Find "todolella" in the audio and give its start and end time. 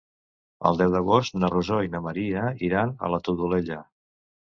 3.29-3.79